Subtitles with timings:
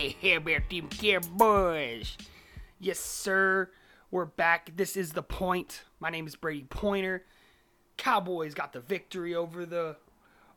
[0.00, 2.16] How about them Cowboys?
[2.78, 3.70] Yes, sir.
[4.10, 4.72] We're back.
[4.74, 5.82] This is the point.
[6.00, 7.26] My name is Brady Pointer.
[7.98, 9.96] Cowboys got the victory over the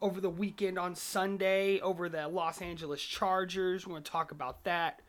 [0.01, 3.85] over the weekend on Sunday over the Los Angeles Chargers.
[3.85, 5.01] We're to talk about that.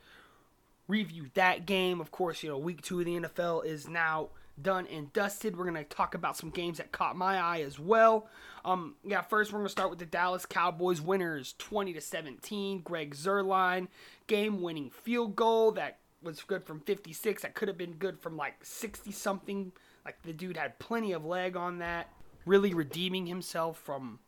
[0.89, 2.01] Review that game.
[2.01, 4.31] Of course, you know, week 2 of the NFL is now
[4.61, 5.57] done and dusted.
[5.57, 8.29] We're going to talk about some games that caught my eye as well.
[8.65, 12.81] Um, yeah, first we're going to start with the Dallas Cowboys winners 20 to 17.
[12.81, 13.89] Greg Zuerlein
[14.27, 17.43] game winning field goal that was good from 56.
[17.43, 19.73] That could have been good from like 60 something.
[20.05, 22.09] Like the dude had plenty of leg on that.
[22.47, 24.19] Really redeeming himself from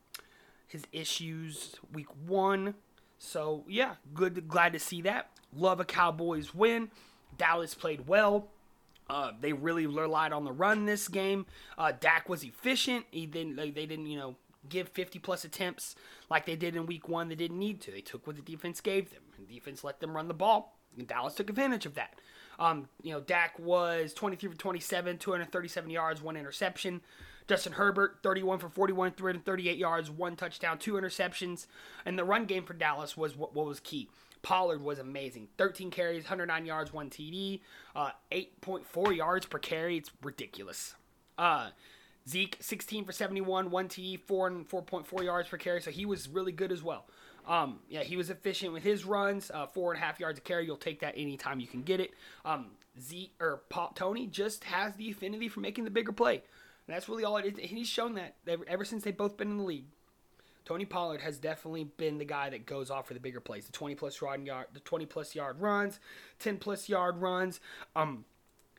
[0.67, 2.75] his issues week 1.
[3.19, 5.31] So, yeah, good glad to see that.
[5.53, 6.91] Love a Cowboys win.
[7.37, 8.49] Dallas played well.
[9.09, 11.45] Uh, they really relied on the run this game.
[11.77, 13.05] Uh, Dak was efficient.
[13.11, 13.55] He didn't.
[13.55, 14.35] Like, they didn't, you know,
[14.69, 15.95] give 50 plus attempts
[16.29, 17.29] like they did in Week One.
[17.29, 17.91] They didn't need to.
[17.91, 19.23] They took what the defense gave them.
[19.37, 20.77] And defense let them run the ball.
[20.97, 22.15] And Dallas took advantage of that.
[22.59, 27.01] Um, you know, Dak was 23 for 27, 237 yards, one interception.
[27.47, 31.67] Justin Herbert, 31 for 41, 338 yards, one touchdown, two interceptions.
[32.05, 34.09] And the run game for Dallas was what, what was key.
[34.41, 35.47] Pollard was amazing.
[35.57, 37.61] 13 carries, 109 yards, one TD,
[37.95, 39.97] uh, 8.4 yards per carry.
[39.97, 40.95] It's ridiculous.
[41.37, 41.69] Uh,
[42.27, 45.81] Zeke, 16 for 71, one TD, four and 4.4 yards per carry.
[45.81, 47.05] So he was really good as well.
[47.47, 49.49] Um, yeah, he was efficient with his runs.
[49.53, 50.65] Uh, four and a half yards a carry.
[50.65, 52.11] You'll take that anytime you can get it.
[52.43, 56.35] Um, Zeke or Pop Tony just has the affinity for making the bigger play.
[56.35, 57.53] And that's really all it is.
[57.53, 58.35] And he's shown that
[58.67, 59.85] ever since they've both been in the league.
[60.67, 63.71] Tony Pollard has definitely been the guy that goes off for the bigger plays, the
[63.71, 65.97] 20 plus yard, the 20 plus yard runs,
[66.39, 67.61] 10 plus yard runs.
[67.95, 68.25] Um,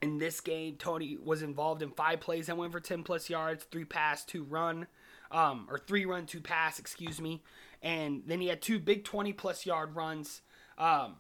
[0.03, 3.65] in this game, Tony was involved in five plays that went for 10 plus yards,
[3.65, 4.87] three pass, two run,
[5.31, 7.43] um, or three run, two pass, excuse me.
[7.83, 10.43] And then he had two big 20 plus yard runs
[10.77, 11.15] um,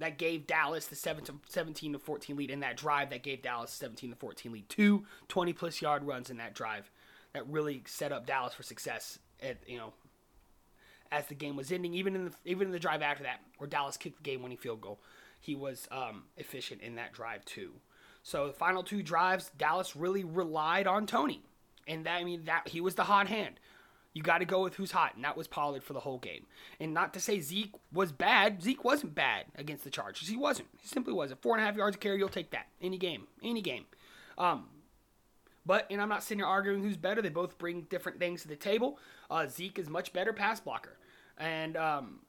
[0.00, 4.10] that gave Dallas the 17 to 14 lead in that drive that gave Dallas 17
[4.10, 4.68] to 14 lead.
[4.68, 6.90] Two 20 plus yard runs in that drive
[7.34, 9.92] that really set up Dallas for success at, you know,
[11.10, 11.94] as the game was ending.
[11.94, 14.80] Even in the even in the drive after that, where Dallas kicked the game-winning field
[14.80, 15.00] goal,
[15.40, 17.72] he was um, efficient in that drive too.
[18.22, 21.42] So the final two drives, Dallas really relied on Tony,
[21.86, 23.60] and that I mean that he was the hot hand.
[24.14, 26.46] You got to go with who's hot, and that was Pollard for the whole game.
[26.80, 28.62] And not to say Zeke was bad.
[28.62, 30.28] Zeke wasn't bad against the Chargers.
[30.28, 30.68] He wasn't.
[30.80, 31.40] He simply wasn't.
[31.40, 33.84] Four and a half yards of carry, you'll take that any game, any game.
[34.36, 34.66] Um,
[35.68, 37.20] but and I'm not sitting here arguing who's better.
[37.20, 38.98] They both bring different things to the table.
[39.30, 40.96] Uh, Zeke is much better pass blocker,
[41.36, 42.20] and um,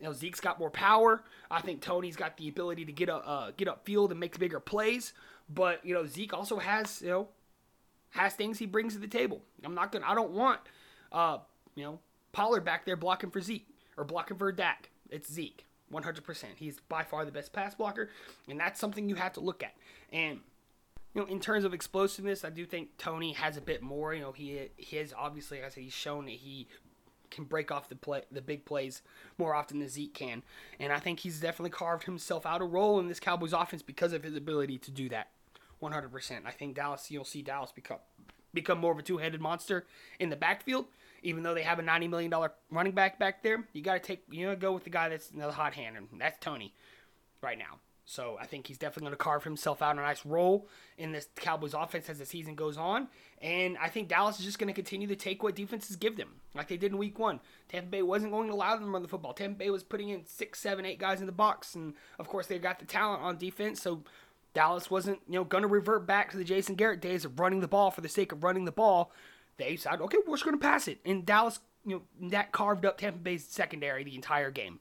[0.00, 1.22] you know Zeke's got more power.
[1.48, 4.36] I think Tony's got the ability to get up uh, get up field and make
[4.36, 5.12] bigger plays.
[5.48, 7.28] But you know Zeke also has you know
[8.10, 9.42] has things he brings to the table.
[9.64, 10.06] I'm not gonna.
[10.06, 10.58] I don't want
[11.12, 11.38] uh,
[11.76, 12.00] you know
[12.32, 14.90] Pollard back there blocking for Zeke or blocking for Dak.
[15.08, 15.64] It's Zeke.
[15.92, 16.44] 100%.
[16.56, 18.08] He's by far the best pass blocker,
[18.48, 19.74] and that's something you have to look at.
[20.10, 20.40] And
[21.14, 24.14] you know, in terms of explosiveness, I do think Tony has a bit more.
[24.14, 26.68] You know, he has obviously, like I said, he's shown that he
[27.30, 29.02] can break off the play, the big plays
[29.38, 30.42] more often than Zeke can,
[30.78, 34.12] and I think he's definitely carved himself out a role in this Cowboys offense because
[34.12, 35.30] of his ability to do that.
[35.82, 36.46] 100%.
[36.46, 37.98] I think Dallas, you'll see Dallas become
[38.54, 39.86] become more of a two-headed monster
[40.20, 40.84] in the backfield.
[41.22, 44.00] Even though they have a 90 million dollar running back back there, you got to
[44.00, 46.74] take you know go with the guy that's the hot hand, and that's Tony
[47.40, 47.78] right now.
[48.04, 50.68] So I think he's definitely going to carve himself out a nice role
[50.98, 53.08] in this Cowboys offense as the season goes on.
[53.40, 56.40] And I think Dallas is just going to continue to take what defenses give them,
[56.54, 57.40] like they did in Week One.
[57.68, 59.32] Tampa Bay wasn't going to allow them to run the football.
[59.32, 62.46] Tampa Bay was putting in six, seven, eight guys in the box, and of course
[62.48, 63.80] they got the talent on defense.
[63.80, 64.02] So
[64.52, 67.60] Dallas wasn't, you know, going to revert back to the Jason Garrett days of running
[67.60, 69.12] the ball for the sake of running the ball.
[69.58, 72.84] They decided, okay, we're just going to pass it, and Dallas, you know, that carved
[72.84, 74.80] up Tampa Bay's secondary the entire game.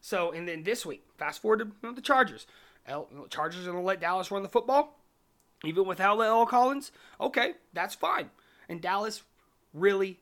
[0.00, 2.46] So, and then this week, fast forward to you know, the Chargers.
[2.86, 4.98] L, Chargers are going to let Dallas run the football,
[5.64, 6.92] even without La'el Collins.
[7.20, 8.30] Okay, that's fine.
[8.68, 9.22] And Dallas
[9.74, 10.20] really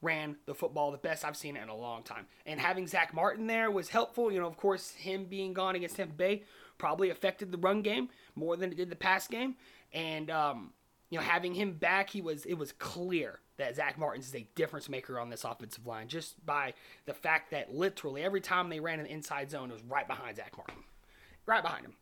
[0.00, 2.26] ran the football the best I've seen it in a long time.
[2.46, 4.30] And having Zack Martin there was helpful.
[4.30, 6.42] You know, of course, him being gone against Tampa Bay
[6.78, 9.56] probably affected the run game more than it did the pass game.
[9.92, 10.72] And um,
[11.10, 14.46] you know, having him back, he was it was clear that Zack Martins is a
[14.54, 16.72] difference maker on this offensive line just by
[17.06, 20.36] the fact that literally every time they ran an inside zone, it was right behind
[20.36, 20.84] Zack Martin,
[21.46, 21.94] right behind him.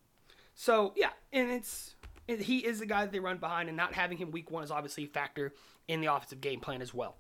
[0.55, 1.97] So yeah, and it's
[2.29, 4.71] he is the guy that they run behind, and not having him week one is
[4.71, 5.53] obviously a factor
[5.89, 7.17] in the offensive game plan as well.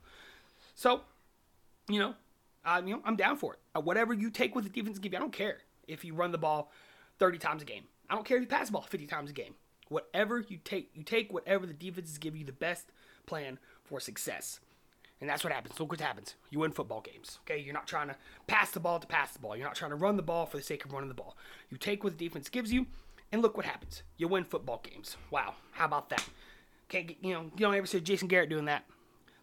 [0.74, 1.02] So,
[1.88, 2.14] you know,
[2.64, 3.60] uh, you know, I'm down for it.
[3.74, 6.32] Uh, whatever you take with the defense give you, I don't care if you run
[6.32, 6.72] the ball
[7.18, 7.84] 30 times a game.
[8.10, 9.54] I don't care if you pass the ball 50 times a game.
[9.88, 12.90] Whatever you take, you take whatever the defenses give you the best
[13.26, 14.60] plan for success.
[15.20, 15.80] And that's what happens.
[15.80, 16.34] Look what happens.
[16.50, 17.38] You win football games.
[17.44, 18.16] Okay, you're not trying to
[18.46, 19.56] pass the ball to pass the ball.
[19.56, 21.36] You're not trying to run the ball for the sake of running the ball.
[21.70, 22.86] You take what the defense gives you,
[23.32, 24.02] and look what happens.
[24.18, 25.16] You win football games.
[25.30, 26.24] Wow, how about that?
[26.88, 28.84] Can't get, you know you don't ever see Jason Garrett doing that.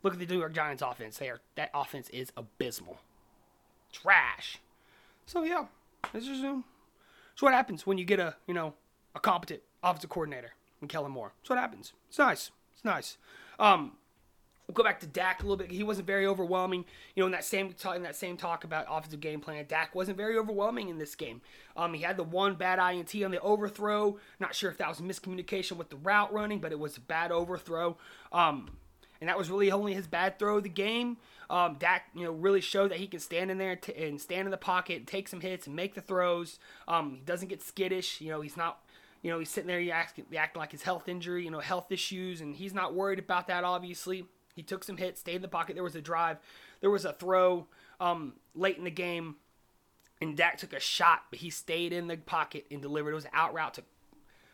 [0.04, 1.18] Look at the New York Giants offense.
[1.18, 3.00] They are that offense is abysmal,
[3.92, 4.60] trash.
[5.26, 5.66] So yeah,
[6.14, 6.66] is um,
[7.34, 8.76] it's what happens when you get a you know
[9.16, 11.34] a competent offensive coordinator in Kellen Moore.
[11.42, 11.94] That's what happens.
[12.10, 12.52] It's nice.
[12.74, 13.18] It's nice.
[13.60, 13.94] Um,
[14.68, 15.72] We'll go back to Dak a little bit.
[15.72, 16.86] He wasn't very overwhelming.
[17.16, 19.94] You know, in that same talk, in that same talk about offensive game plan, Dak
[19.94, 21.42] wasn't very overwhelming in this game.
[21.76, 24.18] Um, he had the one bad INT on the overthrow.
[24.40, 27.32] Not sure if that was miscommunication with the route running, but it was a bad
[27.32, 27.98] overthrow.
[28.32, 28.78] Um,
[29.20, 31.18] and that was really only his bad throw of the game.
[31.50, 34.48] Um, Dak, you know, really showed that he can stand in there t- and stand
[34.48, 36.58] in the pocket, and take some hits, and make the throws.
[36.88, 38.22] Um, he doesn't get skittish.
[38.22, 38.80] You know, he's not
[39.24, 41.92] you know, he's sitting there, he acting, acting like his health injury, you know, health
[41.92, 44.26] issues, and he's not worried about that, obviously.
[44.54, 45.76] He took some hits, stayed in the pocket.
[45.76, 46.38] There was a drive.
[46.82, 47.68] There was a throw
[48.00, 49.36] um, late in the game,
[50.22, 53.12] and Dak took a shot, but he stayed in the pocket and delivered.
[53.12, 53.84] It was an out route to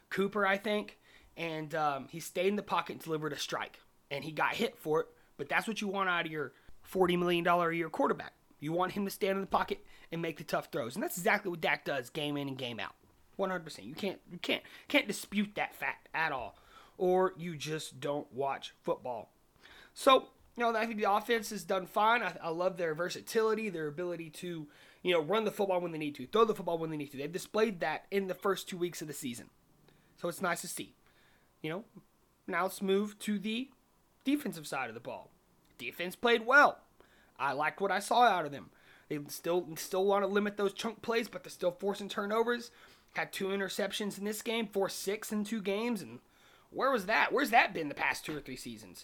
[0.10, 0.98] Cooper, I think,
[1.38, 3.80] and um, he stayed in the pocket and delivered a strike.
[4.12, 5.08] And he got hit for it,
[5.38, 6.54] but that's what you want out of your
[6.92, 8.34] $40 million a year quarterback.
[8.60, 10.96] You want him to stand in the pocket and make the tough throws.
[10.96, 12.96] And that's exactly what Dak does game in and game out.
[13.38, 13.86] 100%.
[13.86, 16.58] You can't you can't can't dispute that fact at all
[17.00, 19.32] or you just don't watch football
[20.00, 22.24] so, you know, I think the offense has done fine.
[22.24, 24.66] I, I love their versatility, their ability to,
[25.04, 27.12] you know, run the football when they need to, throw the football when they need
[27.12, 27.18] to.
[27.18, 29.50] They've displayed that in the first two weeks of the season.
[30.16, 30.96] So it's nice to see.
[31.62, 31.84] You know,
[32.48, 33.72] now let's move to the
[34.24, 35.32] defensive side of the ball.
[35.78, 36.80] Defense played well.
[37.38, 38.70] I liked what I saw out of them.
[39.10, 42.72] They still still want to limit those chunk plays, but they're still forcing turnovers.
[43.16, 46.20] Had two interceptions in this game, forced six in two games, and
[46.70, 47.34] where was that?
[47.34, 49.04] Where's that been the past two or three seasons?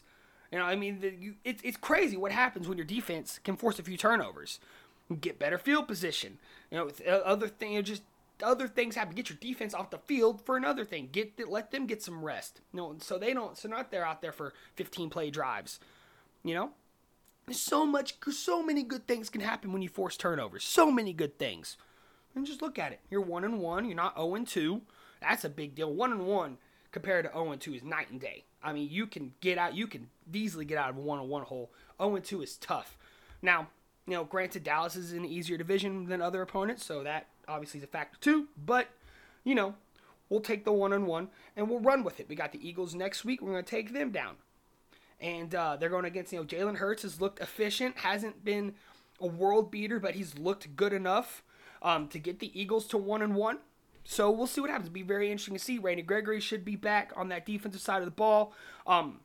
[0.51, 3.56] You know, I mean, the, you, it's it's crazy what happens when your defense can
[3.56, 4.59] force a few turnovers,
[5.21, 6.38] get better field position.
[6.71, 8.03] You know, uh, other thing, you know, just
[8.44, 9.15] other things happen.
[9.15, 11.09] Get your defense off the field for another thing.
[11.12, 12.62] Get let them get some rest.
[12.74, 13.57] You know, so they don't.
[13.57, 15.80] So not they're out there for 15 play drives.
[16.44, 16.71] You know,
[17.45, 20.63] there's so much, so many good things can happen when you force turnovers.
[20.63, 21.77] So many good things.
[22.36, 23.00] And just look at it.
[23.09, 23.86] You're one and one.
[23.86, 24.81] You're not 0 and two.
[25.21, 25.94] That's a big deal.
[25.94, 26.57] One and one
[26.92, 28.44] compared to 0 and two is night and day.
[28.66, 29.76] I mean, you can get out.
[29.76, 31.72] You can easily get out of a one-on-one hole.
[32.02, 32.98] 0 2 is tough.
[33.42, 33.68] Now,
[34.08, 37.84] you know, granted, Dallas is an easier division than other opponents, so that obviously is
[37.84, 38.48] a factor too.
[38.66, 38.88] But,
[39.44, 39.76] you know,
[40.30, 42.28] we'll take the one-on-one and we'll run with it.
[42.28, 43.42] We got the Eagles next week.
[43.42, 44.36] We're going to take them down,
[45.22, 48.74] and uh, they're going against you know Jalen Hurts has looked efficient, hasn't been
[49.22, 51.44] a world beater, but he's looked good enough
[51.82, 53.60] um, to get the Eagles to one and one.
[54.06, 54.88] So we'll see what happens.
[54.88, 55.80] It'll be very interesting to see.
[55.80, 58.54] Randy Gregory should be back on that defensive side of the ball.
[58.86, 59.19] Um,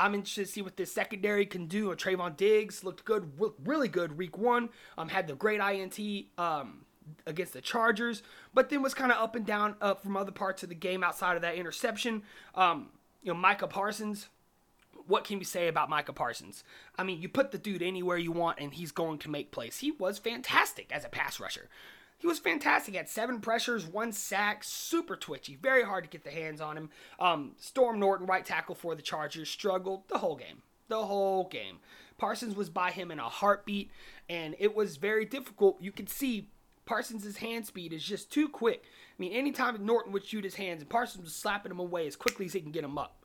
[0.00, 1.92] I'm interested to see what this secondary can do.
[1.92, 3.30] Uh, Trevon Diggs looked good,
[3.64, 4.70] really good week one.
[4.96, 6.86] Um, had the great INT um,
[7.26, 8.22] against the Chargers,
[8.54, 11.04] but then was kind of up and down uh, from other parts of the game
[11.04, 12.22] outside of that interception.
[12.54, 12.88] Um,
[13.22, 14.28] you know, Micah Parsons.
[15.08, 16.62] What can we say about Micah Parsons?
[16.96, 19.78] I mean, you put the dude anywhere you want, and he's going to make plays.
[19.78, 21.68] He was fantastic as a pass rusher.
[22.22, 22.94] He was fantastic.
[22.94, 26.76] He had seven pressures, one sack, super twitchy, very hard to get the hands on
[26.76, 26.90] him.
[27.18, 30.62] Um, Storm Norton, right tackle for the Chargers, struggled the whole game.
[30.86, 31.78] The whole game.
[32.18, 33.90] Parsons was by him in a heartbeat,
[34.28, 35.82] and it was very difficult.
[35.82, 36.46] You could see
[36.84, 38.84] Parsons' hand speed is just too quick.
[38.84, 42.14] I mean, anytime Norton would shoot his hands, and Parsons was slapping him away as
[42.14, 43.24] quickly as he can get him up.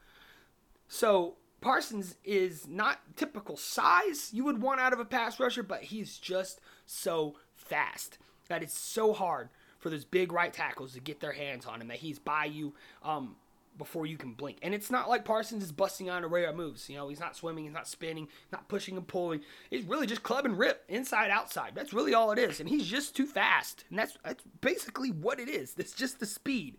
[0.88, 5.84] So Parsons is not typical size you would want out of a pass rusher, but
[5.84, 9.50] he's just so fast that it's so hard
[9.80, 12.74] for those big right tackles to get their hands on him that he's by you
[13.04, 13.36] um,
[13.78, 14.58] before you can blink.
[14.62, 16.90] And it's not like Parsons is busting on array of moves.
[16.90, 19.42] You know, he's not swimming, he's not spinning, not pushing and pulling.
[19.70, 21.74] He's really just club and rip, inside, outside.
[21.76, 22.60] That's really all it is.
[22.60, 23.86] And he's just too fast.
[23.90, 25.76] And that's, that's basically what it is.
[25.78, 26.78] It's just the speed.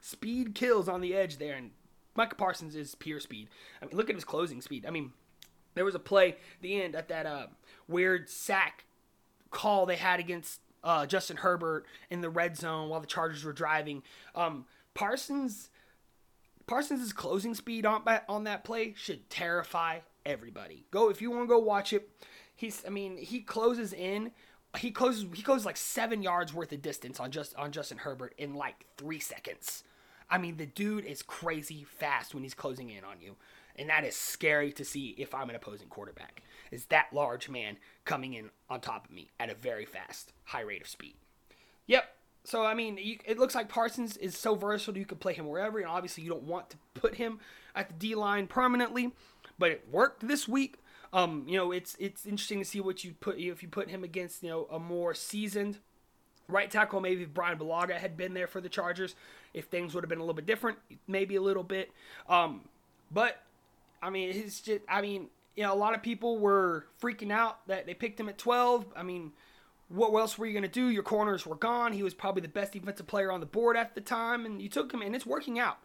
[0.00, 1.56] Speed kills on the edge there.
[1.56, 1.70] And
[2.14, 3.48] Micah Parsons is pure speed.
[3.82, 4.86] I mean, look at his closing speed.
[4.86, 5.12] I mean,
[5.74, 7.46] there was a play the end at that uh,
[7.88, 8.84] weird sack
[9.50, 13.52] call they had against uh, Justin Herbert in the red zone while the Chargers were
[13.52, 14.02] driving.
[14.34, 15.70] Um, Parsons
[16.66, 20.84] Parsons' closing speed on on that play should terrify everybody.
[20.90, 22.08] Go if you want to go watch it.
[22.54, 24.32] He's I mean he closes in.
[24.76, 28.34] He closes he closes like seven yards worth of distance on just on Justin Herbert
[28.38, 29.82] in like three seconds.
[30.30, 33.36] I mean the dude is crazy fast when he's closing in on you,
[33.76, 37.76] and that is scary to see if I'm an opposing quarterback is that large man
[38.04, 41.14] coming in on top of me at a very fast, high rate of speed.
[41.86, 42.04] Yep.
[42.44, 45.46] So I mean, you, it looks like Parsons is so versatile you could play him
[45.46, 47.40] wherever, and obviously you don't want to put him
[47.74, 49.12] at the D line permanently,
[49.58, 50.76] but it worked this week.
[51.12, 54.04] Um, you know, it's it's interesting to see what you put if you put him
[54.04, 55.78] against you know a more seasoned
[56.48, 57.00] right tackle.
[57.00, 59.14] Maybe if Bryan Bulaga had been there for the Chargers,
[59.54, 61.90] if things would have been a little bit different, maybe a little bit.
[62.28, 62.62] Um,
[63.10, 63.42] but
[64.02, 67.66] I mean, it's just I mean, you know, a lot of people were freaking out
[67.66, 68.92] that they picked him at 12.
[68.94, 69.32] I mean,
[69.88, 70.86] what else were you going to do?
[70.86, 71.92] Your corners were gone.
[71.92, 74.68] He was probably the best defensive player on the board at the time, and you
[74.68, 75.78] took him, and it's working out.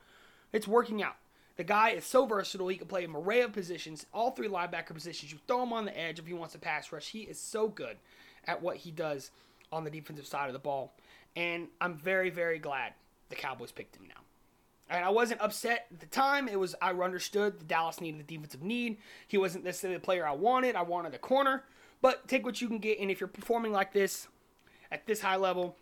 [0.52, 1.16] It's working out.
[1.56, 2.68] The guy is so versatile.
[2.68, 5.32] He can play an array of positions, all three linebacker positions.
[5.32, 7.10] You throw him on the edge if he wants to pass rush.
[7.10, 7.98] He is so good
[8.46, 9.32] at what he does
[9.72, 10.94] on the defensive side of the ball.
[11.36, 12.94] And I'm very, very glad
[13.30, 14.22] the Cowboys picked him now.
[14.90, 16.48] And I wasn't upset at the time.
[16.48, 18.98] It was I understood the Dallas needed a defensive need.
[19.28, 20.76] He wasn't necessarily the player I wanted.
[20.76, 21.64] I wanted a corner.
[22.02, 24.28] But take what you can get, and if you're performing like this
[24.92, 25.78] at this high level,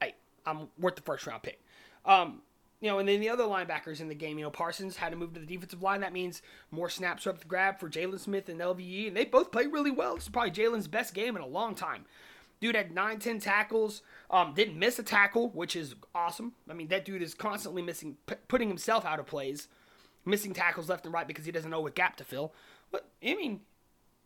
[0.00, 0.14] hey,
[0.46, 1.60] I'm worth the first round pick.
[2.06, 2.42] Um,
[2.80, 5.16] you know, and then the other linebackers in the game, you know, Parsons had to
[5.16, 6.00] move to the defensive line.
[6.00, 9.50] That means more snaps up the grab for Jaylon Smith and LVE, and they both
[9.50, 10.16] played really well.
[10.16, 12.04] Is probably Jaylon's best game in a long time.
[12.60, 16.52] Dude had 9, 10 tackles, um, didn't miss a tackle, which is awesome.
[16.68, 19.68] I mean, that dude is constantly missing, p- putting himself out of plays,
[20.24, 22.54] missing tackles left and right because he doesn't know what gap to fill.
[22.90, 23.60] But, I mean,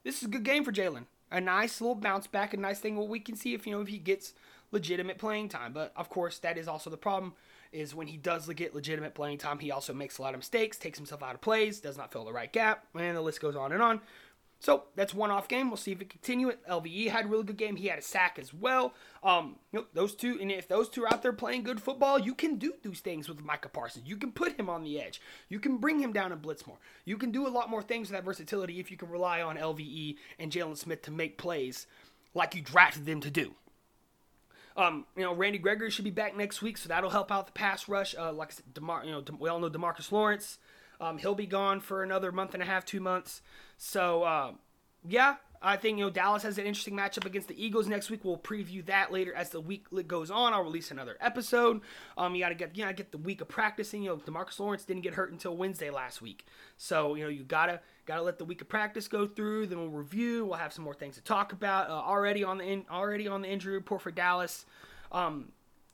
[0.04, 1.06] this is a good game for Jaylon.
[1.30, 2.97] A nice little bounce back, a nice thing.
[2.97, 4.35] Well, we can see if, you know, if he gets
[4.70, 5.73] legitimate playing time.
[5.73, 7.35] But, of course, that is also the problem
[7.73, 10.78] is when he does get legitimate playing time, he also makes a lot of mistakes,
[10.78, 13.56] takes himself out of plays, does not fill the right gap, and the list goes
[13.56, 14.00] on and on.
[14.61, 15.71] So that's one off game.
[15.71, 16.50] We'll see if it continue.
[16.69, 17.77] LVE had a really good game.
[17.77, 18.93] He had a sack as well.
[19.23, 22.19] Um, you know, those two, and if those two are out there playing good football,
[22.19, 24.09] you can do those things with Micah Parsons.
[24.09, 25.21] You can put him on the edge.
[25.49, 26.79] You can bring him down and blitz more.
[27.05, 29.57] You can do a lot more things with that versatility if you can rely on
[29.57, 31.87] LVE and Jaylon Smith to make plays
[32.35, 33.55] like you drafted them to do.
[34.77, 37.53] Um, you know, Randy Gregory should be back next week, so that'll help out the
[37.53, 38.15] pass rush.
[38.17, 40.59] Uh, like I said, DeMar- you know, De- we all know DeMarcus Lawrence.
[41.00, 43.40] Um, he'll be gone for another month and a half, two months.
[43.76, 44.52] So, uh,
[45.07, 48.25] yeah, I think you know Dallas has an interesting matchup against the Eagles next week.
[48.25, 50.52] We'll preview that later as the week goes on.
[50.52, 51.81] I'll release another episode.
[52.17, 54.02] Um, you gotta get you know get the week of practicing.
[54.02, 57.43] You know, DeMarcus Lawrence didn't get hurt until Wednesday last week, so you know you
[57.43, 59.67] gotta gotta let the week of practice go through.
[59.67, 60.45] Then we'll review.
[60.45, 61.90] We'll have some more things to talk about.
[61.90, 64.64] Uh, already on the in, already on the injury report for Dallas.
[65.11, 65.49] Um,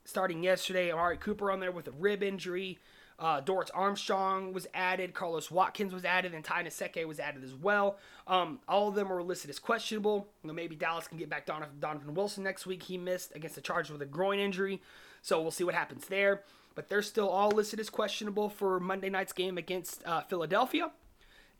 [0.04, 2.78] starting yesterday, Amari Cooper on there with a rib injury.
[3.18, 5.14] Uh, Dorance Armstrong was added.
[5.14, 7.98] Carlos Watkins was added, and Ty Nsekhe was added as well.
[8.26, 10.28] Um, all of them are listed as questionable.
[10.42, 12.82] You know, maybe Dallas can get back Donovan, Donovan Wilson next week.
[12.82, 14.82] He missed against the Chargers with a groin injury,
[15.22, 16.42] so we'll see what happens there.
[16.74, 20.90] But they're still all listed as questionable for Monday night's game against uh, Philadelphia.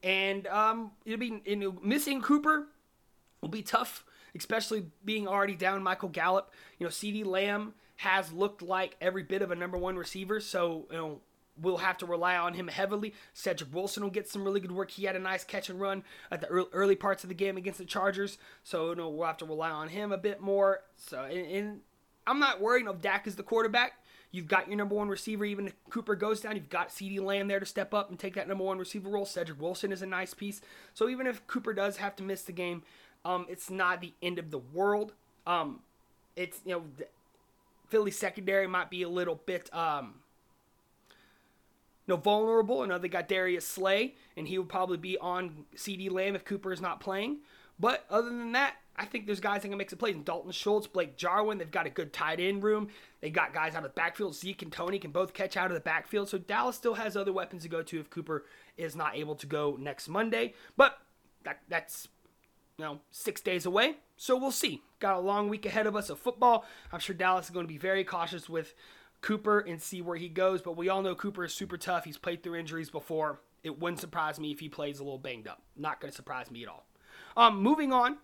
[0.03, 1.41] And um, it'll be
[1.83, 2.67] missing Cooper
[3.41, 6.53] will be tough, especially being already down Michael Gallup.
[6.79, 10.87] You know, CeeDee Lamb has looked like every bit of a number one receiver, so
[10.91, 11.21] you know
[11.61, 13.15] we'll have to rely on him heavily.
[13.33, 14.91] Cedric Wilson will get some really good work.
[14.91, 17.79] He had a nice catch and run at the early parts of the game against
[17.79, 20.81] the Chargers, so you know, we'll have to rely on him a bit more.
[20.97, 21.81] So, and, and
[22.27, 23.93] I'm not worried if Dak is the quarterback.
[24.31, 25.45] You've got your number one receiver.
[25.45, 28.35] Even if Cooper goes down, you've got CeeDee Lamb there to step up and take
[28.35, 29.25] that number one receiver role.
[29.25, 30.61] Cedric Wilson is a nice piece.
[30.93, 32.83] So even if Cooper does have to miss the game,
[33.25, 35.13] um, it's not the end of the world.
[35.47, 35.81] Um,
[36.35, 36.83] it's you know,
[37.89, 40.15] Philly secondary might be a little bit um,
[42.07, 42.83] you know, vulnerable.
[42.83, 46.45] I know they got Darius Slay, and he would probably be on CeeDee Lamb if
[46.45, 47.39] Cooper is not playing.
[47.79, 50.17] But other than that, I think there's guys that can make some plays.
[50.25, 52.89] Dalton Schultz, Blake Jarwin, they've got a good tight end room.
[53.21, 54.37] They got guys out of the backfield.
[54.37, 56.29] Zeke and Tony can both catch out of the backfield.
[56.29, 58.45] So Dallas still has other weapons to go to if Cooper
[58.77, 60.55] is not able to go next Monday.
[60.77, 60.99] But
[61.43, 62.09] that, that's
[62.79, 63.97] you know six days away.
[64.17, 64.83] So we'll see.
[65.01, 66.65] Got a long week ahead of us of football.
[66.93, 68.75] I'm sure Dallas is going to be very cautious with
[69.25, 70.61] Cooper and see where he goes.
[70.61, 72.05] But we all know Cooper is super tough.
[72.05, 73.41] He's played through injuries before.
[73.63, 75.63] It wouldn't surprise me if he plays a little banged up.
[75.77, 76.87] Not going to surprise me at all.
[77.35, 78.19] Um, moving on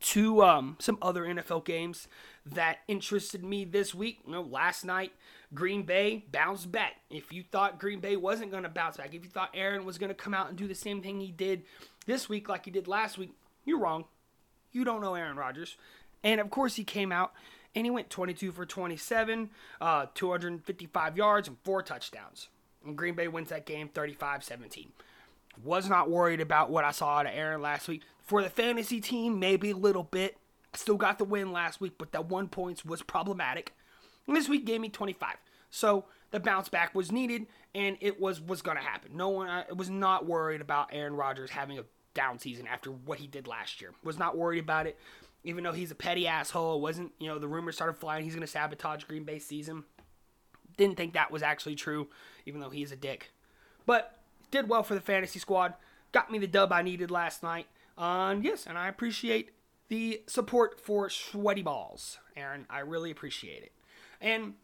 [0.00, 2.08] to um, some other NFL games
[2.46, 4.20] that interested me this week.
[4.26, 5.12] You know, last night,
[5.52, 6.94] Green Bay bounced back.
[7.10, 9.98] If you thought Green Bay wasn't going to bounce back, if you thought Aaron was
[9.98, 11.64] going to come out and do the same thing he did
[12.06, 13.32] this week like he did last week,
[13.66, 14.06] you're wrong.
[14.72, 15.76] You don't know Aaron Rodgers.
[16.22, 17.34] And of course, he came out
[17.74, 19.50] and he went 22 for 27,
[19.80, 22.48] uh, 255 yards, and four touchdowns.
[22.84, 24.92] And Green Bay wins that game 35 17.
[25.62, 28.02] Was not worried about what I saw out of Aaron last week.
[28.24, 30.36] For the fantasy team, maybe a little bit.
[30.74, 33.72] Still got the win last week, but that one points was problematic.
[34.26, 35.36] And this week gave me 25.
[35.70, 39.16] So the bounce back was needed, and it was was going to happen.
[39.16, 43.18] No one I was not worried about Aaron Rodgers having a down season after what
[43.18, 43.92] he did last year.
[44.02, 44.98] Was not worried about it
[45.44, 48.34] even though he's a petty asshole, it wasn't, you know, the rumors started flying he's
[48.34, 49.84] going to sabotage Green Bay season.
[50.76, 52.08] Didn't think that was actually true,
[52.46, 53.30] even though he's a dick.
[53.86, 54.18] But
[54.50, 55.74] did well for the fantasy squad.
[56.12, 57.66] got me the dub I needed last night.
[57.96, 59.50] Um, yes, and I appreciate
[59.88, 62.66] the support for Sweaty Balls, Aaron.
[62.70, 63.72] I really appreciate it.
[64.20, 64.54] And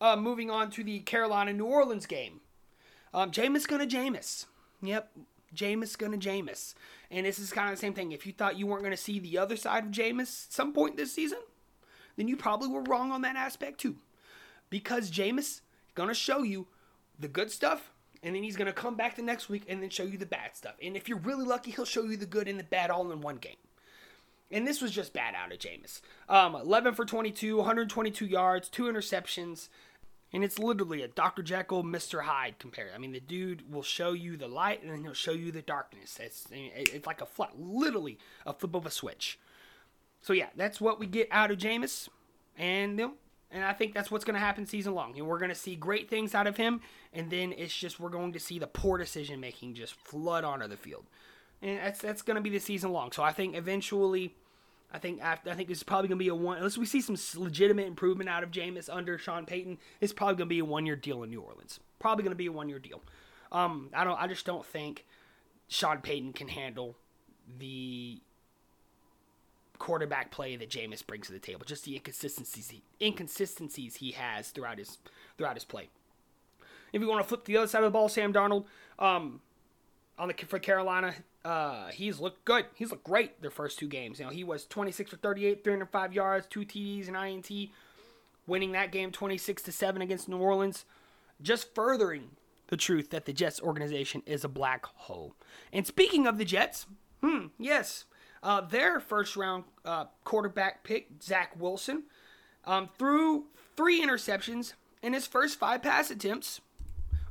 [0.00, 2.40] uh, moving on to the Carolina New Orleans game.
[3.12, 4.46] Um, Jameis gonna Jameis.
[4.82, 5.10] Yep,
[5.54, 6.74] Jameis gonna Jameis.
[7.10, 8.12] And this is kind of the same thing.
[8.12, 11.12] If you thought you weren't gonna see the other side of Jameis some point this
[11.12, 11.38] season,
[12.16, 13.96] then you probably were wrong on that aspect too.
[14.68, 15.60] Because Jameis
[15.94, 16.66] gonna show you
[17.18, 17.92] the good stuff,
[18.22, 20.56] and then he's gonna come back the next week and then show you the bad
[20.56, 20.74] stuff.
[20.82, 23.20] And if you're really lucky, he'll show you the good and the bad all in
[23.20, 23.56] one game.
[24.52, 26.00] And this was just bad out of Jameis.
[26.28, 29.68] Um, 11 for 22, 122 yards, two interceptions.
[30.32, 31.42] And it's literally a Dr.
[31.42, 32.22] Jekyll, Mr.
[32.22, 32.90] Hyde compare.
[32.94, 35.62] I mean, the dude will show you the light and then he'll show you the
[35.62, 36.18] darkness.
[36.20, 39.38] It's, it's like a flip, literally a flip of a switch.
[40.22, 42.08] So yeah, that's what we get out of Jameis.
[42.56, 43.12] And you know,
[43.50, 45.16] and I think that's what's going to happen season long.
[45.18, 46.80] And we're going to see great things out of him.
[47.12, 50.68] And then it's just we're going to see the poor decision making just flood onto
[50.68, 51.06] the field.
[51.60, 53.10] And that's that's going to be the season long.
[53.12, 54.34] So I think eventually
[54.92, 57.16] I think after, I think it's probably gonna be a one unless we see some
[57.40, 59.78] legitimate improvement out of Jameis under Sean Payton.
[60.00, 61.80] It's probably gonna be a one year deal in New Orleans.
[61.98, 63.02] Probably gonna be a one year deal.
[63.52, 64.20] Um, I don't.
[64.20, 65.06] I just don't think
[65.68, 66.96] Sean Payton can handle
[67.58, 68.20] the
[69.78, 71.64] quarterback play that Jameis brings to the table.
[71.64, 74.98] Just the inconsistencies he, inconsistencies he has throughout his
[75.36, 75.88] throughout his play.
[76.92, 78.64] If you want to flip to the other side of the ball, Sam Darnold,
[78.98, 79.40] um,
[80.20, 81.14] on the for Carolina,
[81.46, 82.66] uh, he's looked good.
[82.74, 84.18] He's looked great their first two games.
[84.18, 87.70] You know, he was 26 for 38, 305 yards, two TDs and INT,
[88.46, 90.84] winning that game 26 to 7 against New Orleans,
[91.40, 92.32] just furthering
[92.66, 95.34] the truth that the Jets organization is a black hole.
[95.72, 96.86] And speaking of the Jets,
[97.22, 98.04] hmm, yes,
[98.42, 102.02] uh, their first round uh, quarterback pick, Zach Wilson,
[102.66, 106.60] um, threw three interceptions in his first five pass attempts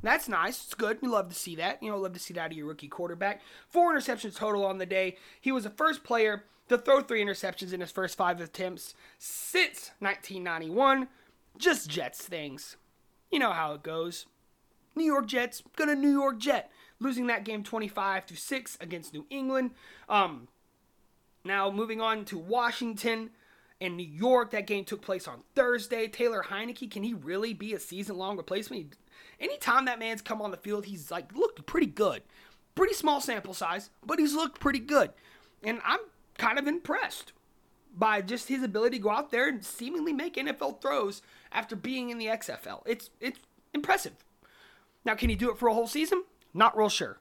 [0.02, 0.64] that's nice.
[0.64, 0.98] It's good.
[1.00, 1.82] We love to see that.
[1.82, 3.42] You know, love to see that out of your rookie quarterback.
[3.68, 5.16] Four interceptions total on the day.
[5.40, 9.90] He was the first player to throw three interceptions in his first five attempts since
[9.98, 11.08] 1991.
[11.58, 12.76] Just Jets things.
[13.30, 14.26] You know how it goes.
[14.94, 19.26] New York Jets gonna New York Jet, losing that game 25 to six against New
[19.30, 19.72] England.
[20.08, 20.48] Um,
[21.44, 23.30] now moving on to Washington
[23.80, 24.50] and New York.
[24.50, 26.06] That game took place on Thursday.
[26.08, 28.96] Taylor Heinicke, can he really be a season long replacement?
[29.40, 32.22] Anytime that man's come on the field, he's like looked pretty good.
[32.74, 35.10] Pretty small sample size, but he's looked pretty good.
[35.62, 36.00] And I'm
[36.38, 37.32] kind of impressed
[37.96, 41.22] by just his ability to go out there and seemingly make NFL throws
[41.52, 42.82] after being in the XFL.
[42.86, 43.40] It's it's
[43.74, 44.12] impressive.
[45.04, 46.24] Now, can he do it for a whole season?
[46.52, 47.20] Not real sure.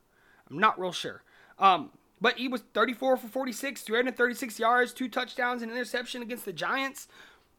[0.49, 1.23] I'm not real sure.
[1.57, 6.53] Um, but he was 34 for 46, 336 yards, two touchdowns, and interception against the
[6.53, 7.07] Giants.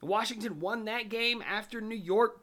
[0.03, 2.41] Washington won that game after New York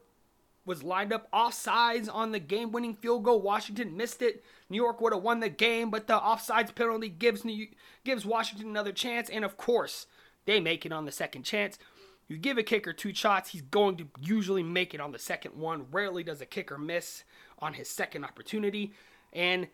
[0.67, 3.41] was lined up offsides on the game winning field goal.
[3.41, 4.43] Washington missed it.
[4.69, 7.67] New York would have won the game, but the offsides penalty gives New,
[8.03, 9.29] gives Washington another chance.
[9.29, 10.07] And of course,
[10.45, 11.79] they make it on the second chance.
[12.27, 15.55] You give a kicker two shots, he's going to usually make it on the second
[15.55, 15.85] one.
[15.89, 17.23] Rarely does a kicker miss
[17.59, 18.91] on his second opportunity.
[19.31, 19.69] And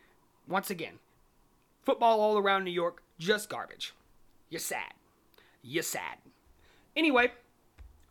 [0.47, 0.99] once again,
[1.81, 3.95] football all around New York, just garbage.
[4.49, 4.93] You're sad.
[5.63, 6.17] You're sad.
[6.95, 7.31] Anyway,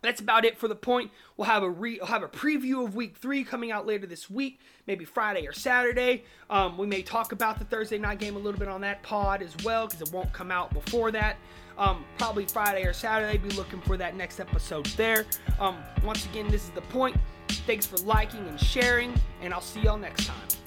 [0.03, 1.11] that's about it for the point.
[1.37, 4.29] We'll have a re- we'll have a preview of week three coming out later this
[4.29, 6.25] week, maybe Friday or Saturday.
[6.51, 9.43] Um, we may talk about the Thursday night game a little bit on that pod
[9.43, 11.37] as well because it won't come out before that.
[11.79, 13.39] Um, probably Friday or Saturday.
[13.39, 15.25] Be looking for that next episode there.
[15.59, 17.17] Um, once again, this is the point.
[17.67, 20.62] Thanks for liking and sharing, and I'll see y'all next time.